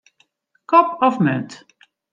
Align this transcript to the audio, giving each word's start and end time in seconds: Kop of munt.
Kop 0.73 0.89
of 1.07 1.15
munt. 1.25 1.51